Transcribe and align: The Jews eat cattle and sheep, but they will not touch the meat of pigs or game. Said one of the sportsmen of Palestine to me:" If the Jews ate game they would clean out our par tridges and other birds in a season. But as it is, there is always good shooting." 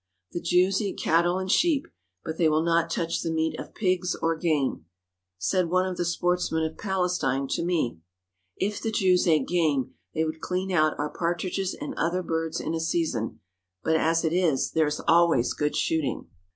The 0.31 0.41
Jews 0.41 0.81
eat 0.81 0.97
cattle 0.97 1.37
and 1.37 1.51
sheep, 1.51 1.85
but 2.25 2.39
they 2.39 2.49
will 2.49 2.63
not 2.63 2.89
touch 2.89 3.21
the 3.21 3.29
meat 3.29 3.59
of 3.59 3.75
pigs 3.75 4.15
or 4.15 4.35
game. 4.35 4.85
Said 5.37 5.69
one 5.69 5.85
of 5.85 5.95
the 5.95 6.05
sportsmen 6.05 6.63
of 6.63 6.75
Palestine 6.75 7.47
to 7.49 7.63
me:" 7.63 7.99
If 8.67 8.81
the 8.81 8.89
Jews 8.91 9.27
ate 9.27 9.47
game 9.47 9.93
they 10.15 10.23
would 10.23 10.41
clean 10.41 10.71
out 10.71 10.97
our 10.97 11.11
par 11.11 11.35
tridges 11.37 11.75
and 11.79 11.93
other 11.97 12.23
birds 12.23 12.59
in 12.59 12.73
a 12.73 12.79
season. 12.79 13.41
But 13.83 13.95
as 13.95 14.25
it 14.25 14.33
is, 14.33 14.71
there 14.71 14.87
is 14.87 15.01
always 15.07 15.53
good 15.53 15.75
shooting." 15.75 16.27